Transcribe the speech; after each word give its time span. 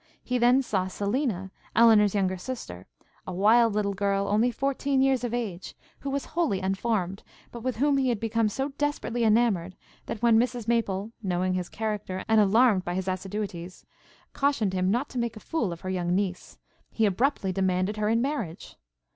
He 0.23 0.39
then 0.39 0.63
saw 0.63 0.87
Selina, 0.87 1.51
Elinor's 1.75 2.15
younger 2.15 2.37
sister, 2.39 2.87
a 3.27 3.31
wild 3.31 3.73
little 3.75 3.93
girl, 3.93 4.27
only 4.27 4.49
fourteen 4.49 4.99
years 4.99 5.23
of 5.23 5.31
age, 5.31 5.75
who 5.99 6.09
was 6.09 6.25
wholly 6.33 6.59
unformed, 6.59 7.21
but 7.51 7.59
with 7.61 7.75
whom 7.75 7.97
he 7.97 8.09
had 8.09 8.19
become 8.19 8.49
so 8.49 8.69
desperately 8.79 9.23
enamoured, 9.23 9.75
that, 10.07 10.23
when 10.23 10.39
Mrs 10.39 10.67
Maple, 10.67 11.11
knowing 11.21 11.53
his 11.53 11.69
character, 11.69 12.25
and 12.27 12.41
alarmed 12.41 12.83
by 12.83 12.95
his 12.95 13.07
assiduities, 13.07 13.85
cautioned 14.33 14.73
him 14.73 14.89
not 14.89 15.07
to 15.09 15.19
make 15.19 15.37
a 15.37 15.39
fool 15.39 15.71
of 15.71 15.81
her 15.81 15.89
young 15.91 16.15
niece, 16.15 16.57
he 16.89 17.05
abruptly 17.05 17.51
demanded 17.51 17.97
her 17.97 18.09
in 18.09 18.23
marriage. 18.23 18.77